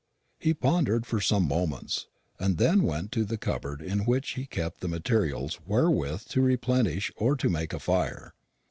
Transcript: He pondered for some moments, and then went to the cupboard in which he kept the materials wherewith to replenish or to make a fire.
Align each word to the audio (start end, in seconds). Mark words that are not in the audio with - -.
He 0.39 0.55
pondered 0.55 1.05
for 1.05 1.21
some 1.21 1.47
moments, 1.47 2.07
and 2.39 2.57
then 2.57 2.81
went 2.81 3.11
to 3.11 3.23
the 3.23 3.37
cupboard 3.37 3.83
in 3.83 3.99
which 3.99 4.31
he 4.31 4.47
kept 4.47 4.79
the 4.81 4.87
materials 4.87 5.59
wherewith 5.67 6.23
to 6.29 6.41
replenish 6.41 7.11
or 7.17 7.35
to 7.35 7.49
make 7.51 7.71
a 7.71 7.77
fire. 7.79 8.33